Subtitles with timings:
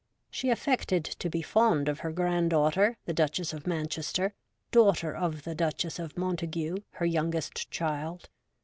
[0.31, 4.33] She affected to be fond of her granddaughter, the Duchess of Manchester,
[4.71, 8.27] daughter of the Duchess of Montagu, her youngest child.